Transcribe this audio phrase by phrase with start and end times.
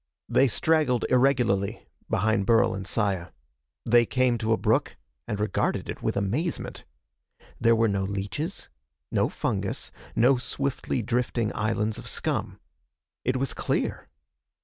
[0.27, 3.27] They straggled irregularly behind Burl and Saya.
[3.85, 6.85] They came to a brook and regarded it with amazement.
[7.59, 8.67] There were no leeches.
[9.11, 9.91] No fungus.
[10.15, 12.59] No swiftly drifting islands of scum.
[13.23, 14.09] It was clear.